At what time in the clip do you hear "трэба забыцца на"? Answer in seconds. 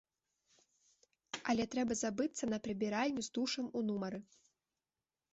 1.75-2.59